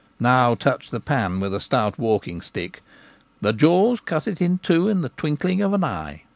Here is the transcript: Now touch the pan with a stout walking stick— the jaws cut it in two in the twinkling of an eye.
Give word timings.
Now 0.19 0.55
touch 0.55 0.89
the 0.89 0.99
pan 0.99 1.39
with 1.39 1.53
a 1.53 1.59
stout 1.59 1.99
walking 1.99 2.41
stick— 2.41 2.81
the 3.43 3.53
jaws 3.53 3.99
cut 3.99 4.27
it 4.27 4.41
in 4.41 4.57
two 4.57 4.87
in 4.87 5.01
the 5.01 5.09
twinkling 5.09 5.61
of 5.61 5.73
an 5.73 5.83
eye. 5.83 6.23